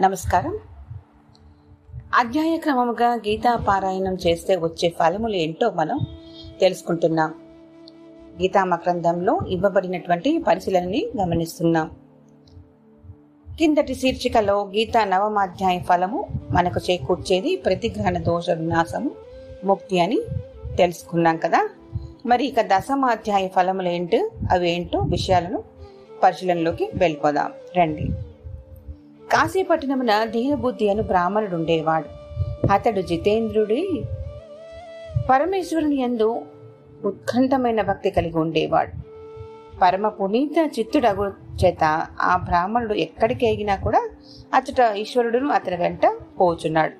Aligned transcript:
నమస్కారం. 0.00 0.58
అధ్యాయ 2.18 2.56
క్రమముగా 2.56 3.14
గీతా 3.14 3.56
పారాయణం 3.56 4.14
చేస్తే 4.14 4.56
వచ్చే 4.56 4.88
ఫలములు 4.88 5.36
ఏంటో 5.36 5.70
మనం 5.70 6.00
తెలుసుకుంటున్నాం. 6.60 7.34
గీతా 8.42 8.64
మకరంధంలో 8.64 9.40
ఇవ్వబడినటువంటి 9.48 10.38
పరిశీలనని 10.38 11.08
గమనిస్తున్నాం. 11.20 11.90
కిందటి 13.58 13.94
శీర్షికలో 13.94 14.64
గీతా 14.64 15.04
నవమాధ్యాయ 15.04 15.78
ఫలము 15.78 16.28
మనకు 16.50 16.80
చేకూర్చేది 16.90 17.56
ప్రతిగ్రహణ 17.56 18.18
దోష 18.18 18.50
వినాశము 18.50 19.10
ముక్తి 19.64 20.00
అని 20.00 20.20
తెలుసుకున్నాం 20.76 21.36
కదా. 21.36 21.68
మరి 22.26 22.46
ఇక 22.46 22.60
దశమాధ్యాయ 22.60 23.48
ఫలములు 23.48 23.88
ఏంటో? 23.88 24.30
అవి 24.52 24.70
ఏంటో 24.70 24.98
విషయాలను 24.98 25.64
పరిశీలనలోకి 26.22 26.90
వెళ్ళిపోదాం. 26.94 27.52
రండి. 27.78 28.08
కాశీపట్టణమున 29.32 30.24
దీనబుద్ధి 30.24 30.88
అను 30.88 31.02
బ్రాహ్మణుడుండేవాడు. 31.02 32.08
అతడు 32.72 33.00
జితేంద్రుడి 33.00 34.02
పరమేశ్వరుని 35.30 35.96
యందు 35.96 36.42
ఉత్కంఠమైన 37.04 37.82
భక్తి 37.82 38.10
కలిగి 38.10 38.38
ఉండేవాడు. 38.38 38.92
పరమ 39.82 40.08
పునీత 40.08 40.70
చిత్తుడగు 40.78 41.32
చేత 41.64 42.06
ఆ 42.20 42.36
బ్రాహ్మణుడు 42.36 42.94
ఎక్కడికి 42.94 43.46
ఎగినా 43.46 43.76
కూడా 43.76 44.10
అతట 44.54 44.80
ఈశ్వరుడును 44.96 45.48
అతని 45.48 45.76
వెంట 45.76 46.06
పోచున్నాడు. 46.40 46.94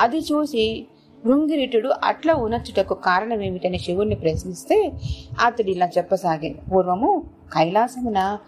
అది 0.00 0.18
చూసి 0.18 0.86
భృంగిరిటుడు 1.24 1.90
అట్లా 2.04 2.34
ఉనర్చుటకు 2.34 2.94
కారణమేమిటని 2.94 3.78
శివుణ్ణి 3.78 4.14
ప్రశ్నిస్తే 4.14 4.92
అతడు 5.44 5.70
ఇలా 5.70 5.88
చెప్పసాగాడు. 5.98 6.70
పూర్వము 6.70 7.24
కైలాసమున 7.54 8.38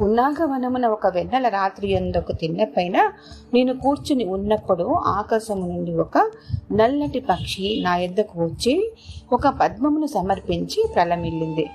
పున్నాగవనమున 0.00 0.86
ఒక 0.86 1.06
వెన్నెల 1.06 1.48
రాత్రి 1.48 1.90
ఎందొక 1.90 2.32
తిన్న 2.32 2.64
పైన 2.64 3.12
నేను 3.54 3.78
కూర్చుని 3.78 4.24
ఉన్నప్పుడు 4.24 4.84
ఆకాశము 4.92 5.66
నుండి 5.66 5.94
ఒక 5.94 6.30
నల్లటి 6.72 7.20
పక్షి 7.20 7.80
నా 7.84 7.96
ఎద్దకు 7.96 8.44
వచ్చి 8.44 8.92
ఒక 9.32 9.48
పద్మమును 9.48 10.06
సమర్పించి 10.06 10.88
ప్రలమిల్లింది 10.94 11.70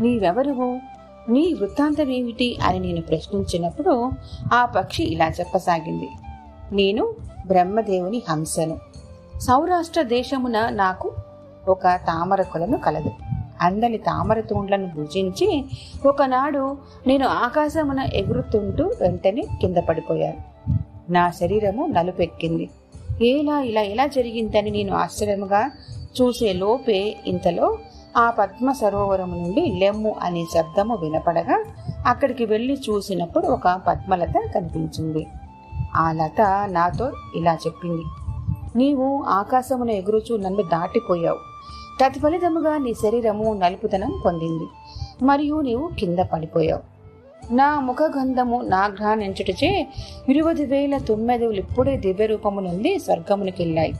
నీవెవరువు 0.00 0.78
నీ 1.30 1.54
వృత్తాంతం 1.54 2.10
ఏమిటి 2.10 2.58
అని 2.64 2.78
నేను 2.78 3.00
ప్రశ్నించినప్పుడు 3.00 4.10
ఆ 4.54 4.64
పక్షి 4.64 5.04
ఇలా 5.04 5.28
చెప్పసాగింది. 5.28 6.08
నేను 6.72 7.14
బ్రహ్మదేవుని 7.46 8.22
హంసను. 8.30 8.78
సౌరాష్ట్ర 9.38 10.02
దేశమున 10.02 10.68
నాకు 10.68 11.12
ఒక 11.68 11.82
తామర 11.86 12.42
కొలను 12.42 12.78
కలదు. 12.78 13.27
అందరి 13.60 13.96
తామర 13.96 14.40
తూండ్లను 14.40 14.90
భుజించి 14.96 15.64
ఒకనాడు 16.06 16.76
నేను 17.06 17.26
ఆకాశమున 17.26 18.00
ఎగురుతుంటూ 18.14 18.84
వెంటనే 19.00 19.42
కింద 19.60 19.76
పడిపోయాను. 19.76 20.68
నా 21.12 21.30
శరీరము 21.30 21.86
నలుపెక్కింది. 21.86 22.68
ఏలా 23.22 23.60
ఇలా 23.60 23.80
ఎలా 23.80 24.06
జరిగిందని 24.06 24.70
నేను 24.70 24.96
ఆశ్చర్యముగా 24.96 25.70
చూసే 26.22 26.52
లోపే 26.52 27.16
ఇంతలో 27.26 27.78
ఆ 28.16 28.30
పద్మ 28.30 28.72
సరోవరం 28.72 29.30
నుండి 29.30 29.66
లెమ్ము 29.66 30.14
అనే 30.22 30.44
శబ్దము 30.54 30.94
వినపడగా 30.94 31.64
అక్కడికి 32.06 32.44
వెళ్ళి 32.44 32.74
చూసినప్పుడు 32.74 33.46
ఒక 33.46 33.80
పద్మలత 33.86 34.34
కనిపించింది. 34.54 35.26
ఆ 35.94 36.12
లత 36.12 36.40
నాతో 36.70 37.12
ఇలా 37.34 37.54
చెప్పింది 37.54 38.02
నీవు 38.76 39.24
ఆకాశమున 39.28 39.90
ఎగురుచూ 39.90 40.36
నన్ను 40.36 40.62
దాటిపోయావు. 40.62 41.47
తత్ఫలితముగా 42.04 42.78
నీ 42.78 42.94
శరీరము 42.94 43.54
నలుపుతనం 43.54 44.22
పొందింది 44.24 44.64
మరియు 45.24 45.60
నీవు 45.60 45.90
కింద 45.98 46.18
పడిపోయావు. 46.18 46.98
నా 47.54 47.80
ముఖ 47.80 47.96
గంధము 48.02 48.62
నా 48.62 48.88
ఘ్రానించుటచే 48.88 49.88
ఇరువది 50.28 50.64
వేల 50.64 50.98
తొమ్మిదిలు 50.98 51.50
ఇప్పుడే 51.50 51.96
దివ్య 51.96 52.26
రూపము 52.26 52.60
నుండి 52.60 52.98
స్వర్గమునికెళ్ళాయి. 52.98 53.94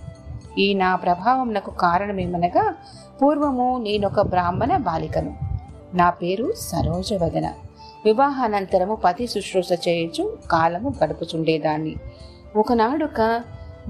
ఈ 0.59 0.75
నా 0.75 0.97
ప్రభావం 0.97 1.55
నాకు 1.55 1.71
కారణమేమనగా 1.71 2.75
పూర్వము 3.23 3.79
నేనొక 3.83 4.21
బ్రాహ్మణ 4.21 4.77
బాలికను. 4.77 5.37
నా 5.95 6.11
పేరు 6.11 6.53
సరోజవదన. 6.57 7.53
వివాహానంతరము 8.05 8.95
పతి 9.05 9.27
శుశ్రూష 9.27 9.89
చేయొచ్చు 9.89 10.39
కాలము 10.51 10.95
గడుపుచుండేదాన్ని. 11.05 11.97
ఒకనాడొక 12.57 13.43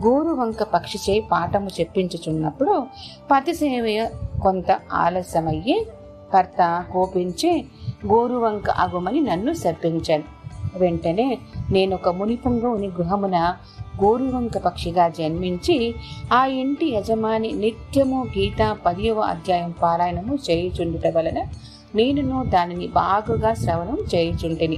గోరువంక 0.04 0.62
పక్షిచే 0.62 1.20
పాఠము 1.20 1.68
చెప్పించుచున్నప్పుడు 1.80 2.86
పతిసేవ 3.30 4.08
కొంత 4.42 4.80
ఆలస్యమయ్యి 4.92 5.86
భర్త 6.34 6.84
కోపించి 6.92 7.66
గోరువంక 8.06 8.70
అగుమని 8.70 9.20
నన్ను 9.20 9.52
శప్పించాను 9.52 10.38
వెంటనే 10.78 11.38
నేను 11.70 11.94
ఒక 11.94 12.08
మునిపుంగవుని 12.08 12.86
గృహమున 12.86 13.56
గోరువంక 14.04 14.58
పక్షిగా 14.58 15.08
జన్మించి 15.08 15.94
ఆ 16.32 16.46
ఇంటి 16.46 16.86
యజమాని 16.86 17.52
నిత్యము 17.52 18.26
గీత 18.38 18.76
పదియవ 18.86 19.20
అధ్యాయం 19.20 19.74
పారాయణము 19.82 20.38
చేయుచుండుట 20.50 21.16
వలన 21.16 21.46
నేనును 21.94 22.44
దానిని 22.44 22.86
బాగుగా 22.86 23.54
శ్రవణం 23.54 23.98
చేయుచుంటిని. 24.14 24.76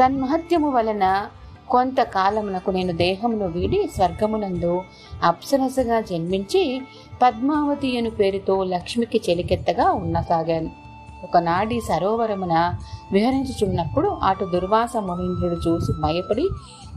తన్మహత్యము 0.00 0.70
వలన 0.70 1.26
కొంతకాలమునకు 1.70 2.70
నేను 2.70 2.92
దేహమును 2.92 3.46
వీడి 3.46 3.88
స్వర్గమునందు 3.96 4.82
అప్సరసగా 5.24 6.00
జన్మించి 6.00 6.82
పద్మావతి 7.22 7.98
అను 7.98 8.10
పేరుతో 8.10 8.64
లక్ష్మికి 8.64 9.20
చెలికెత్తగా 9.30 9.90
ఉన్నసాగాను. 9.92 10.70
ఒకనాడి 11.24 11.80
సరోవరమున 11.80 12.74
విహరించుచున్నప్పుడు 13.12 14.08
అటు 14.08 14.44
దుర్వాస 14.44 14.96
మునీంద్రుడు 14.96 15.54
చూసి 15.54 15.92
భయపడి 16.02 16.48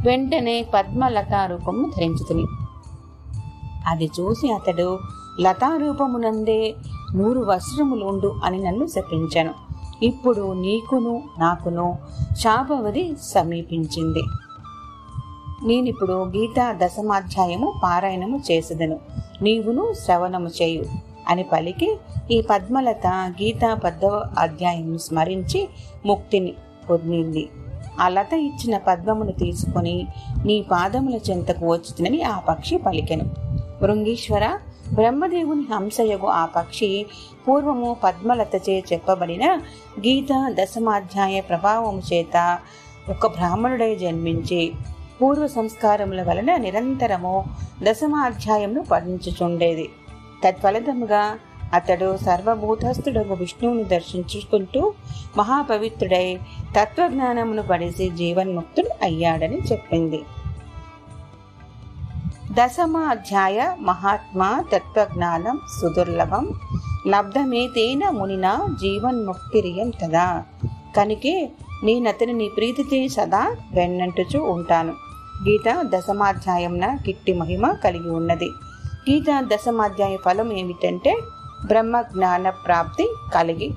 వెంటనే 0.05 0.65
పద్మలతారూపమును 0.73 1.91
ధరించుతుని. 1.97 2.45
అది 3.87 4.11
చూసి 4.19 4.51
అతడు 4.51 4.99
లతారూపమునందే 5.41 6.75
నూరు 7.15 7.39
వస్త్రములుండు 7.39 8.35
అని 8.43 8.63
నన్ను 8.63 8.85
శపించాను. 8.85 9.53
ఇప్పుడు 10.03 10.53
నీకును 10.53 11.23
నాకును 11.39 11.97
శాపవధి 12.37 13.13
సమీపించింది. 13.21 14.23
నేనిప్పుడు 15.63 16.13
గీతా 16.13 16.71
దశమాధ్యాయము 16.71 17.73
పారాయణము 17.83 18.41
చేసేదను. 18.51 18.99
నీవును 19.41 19.93
శ్రవణము 19.93 20.49
చేయు 20.61 20.85
అని 21.27 21.43
పలికి 21.43 21.97
ఈ 22.31 22.41
పద్మలత 22.41 23.07
గీతా 23.07 23.73
పద్దవ 23.73 24.23
అధ్యాయం 24.39 24.97
స్మరించి 24.97 25.69
ముక్తిని 26.05 26.53
పొందింది. 26.89 27.49
ఆ 28.01 28.07
లత 28.07 28.33
ఇచ్చిన 28.33 28.77
పద్మమును 28.77 29.31
తీసుకొని 29.31 30.07
నీ 30.45 30.65
పాదముల 30.71 31.19
చెంతకు 31.29 31.71
వచ్చుతునని 31.71 32.23
ఆ 32.23 32.39
పక్షి 32.39 32.77
పలికెను. 32.77 33.25
భృంగీశ్వర 33.81 34.57
బ్రహ్మదేవుని 34.93 35.65
హంసయగు 35.73 36.25
ఆ 36.25 36.45
పక్షి 36.45 37.05
పూర్వము 37.47 37.97
పద్మలతచే 38.03 38.83
చెప్పబడిన 38.93 39.55
గీత 39.99 40.55
దశమాధ్యాయ 40.61 41.41
ప్రభావము 41.41 42.01
చేత 42.13 42.59
ఒక 43.09 43.27
బ్రాహ్మణుడై 43.27 43.95
జన్మించి 43.95 44.71
పూర్వ 45.21 45.47
సంస్కారముల 45.47 46.23
వలన 46.23 46.55
నిరంతరము 46.55 47.45
దశమాధ్యాయమును 47.83 48.83
పఠించుచుండేది. 48.83 49.89
తత్ఫలితముగా 50.43 51.39
అతడు 51.73 52.17
సర్వభూతస్థుడగు 52.17 53.33
విష్ణువును 53.33 53.83
దర్శించుకుంటూ 53.83 54.93
మహాపవిత్రుడై 55.37 56.39
తత్వజ్ఞానమును 56.75 57.63
పడిసి 57.63 58.09
జీవన్ముక్తుడు 58.09 58.89
అయ్యాడని 59.01 59.57
చెప్పింది. 59.57 60.21
దశమ 62.51 62.97
అధ్యాయ 62.97 63.75
మహాత్మా 63.79 64.63
తత్వజ్ఞానం 64.73 65.59
సుదుర్లభం 65.81 66.49
లబ్ధమేతేన 67.07 68.09
మునినా 68.09 68.67
జీవన్ముక్తిరియం 68.81 69.89
తదా. 69.89 70.43
కనుకే 70.97 71.51
నేనతని 71.83 72.33
నీ 72.33 72.49
ప్రీతితో 72.49 73.07
సదా 73.07 73.55
వెన్నంటుచూ 73.71 74.43
ఉంటాను. 74.43 75.08
గీత 75.47 75.81
దశమాధ్యాయంన 75.81 76.97
కిట్టి 77.05 77.33
మహిమ 77.33 77.71
కలిగి 77.71 78.09
ఉన్నది. 78.09 78.49
గీత 79.09 79.49
దశమాధ్యాయ 79.53 80.17
ఫలం 80.25 80.53
ఏమిటంటే 80.53 81.17
బ్రహ్మ 81.65 82.01
జ్ఞాన 82.01 82.49
ప్రాప్తి 82.49 83.15
కలిగి 83.33 83.71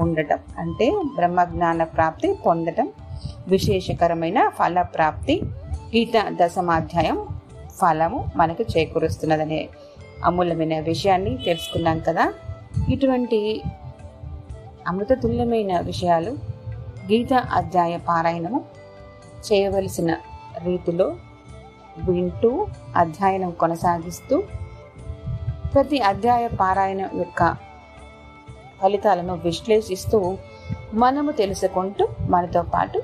ఉండటం. 0.00 0.38
అంటే 0.58 1.02
బ్రహ్మ 1.14 1.44
జ్ఞాన 1.44 1.84
ప్రాప్తి 1.84 2.34
పొందటం. 2.46 2.92
విశేషకరమైన 3.48 4.48
ఫల 4.48 4.82
ప్రాప్తి 4.82 5.42
గీత 5.96 6.36
దశమాధ్యాయం 6.42 7.26
ఫలము 7.80 8.26
మనకు 8.36 8.62
చేకూరుస్తున్నదనే 8.62 9.68
అమూల్యమైన 10.24 10.80
విషయాన్ని 10.80 11.38
తెలుసుకున్నాం 11.44 11.98
కదా. 11.98 12.32
ఇటువంటి 12.92 13.62
అమృతతుల్యమైన 14.88 15.80
విషయాలు 15.80 16.30
గీత 17.12 17.32
అధ్యాయ 17.32 17.98
పారాయణము 18.08 18.77
చేయవలసిన 19.46 20.16
రీతిలో 20.62 21.16
వింటూ 21.98 22.66
అధ్యయనం 22.96 23.50
కొనసాగిస్తూ 23.50 24.42
ప్రతి 25.74 26.00
అధ్యాయ 26.00 26.48
పారాయణం 26.48 27.18
యొక్క 27.18 27.56
ఫలితాలను 28.82 29.34
విశ్లేషిస్తూ 29.34 30.38
మనము 30.94 31.32
తెలుసుకుంటూ 31.32 32.08
మనతో 32.20 32.62
పాటు 32.62 33.02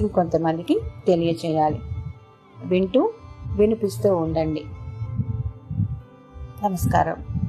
ఇంకొంతమందికి 0.00 0.80
తెలియచేయాలి. 1.06 1.80
వింటూ 2.64 3.12
వినిపిస్తూ 3.56 4.16
ఉండండి. 4.16 4.64
నమస్కారం. 6.64 7.41